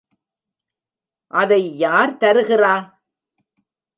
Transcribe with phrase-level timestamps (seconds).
[1.33, 2.73] அதை யார் தருகிறா?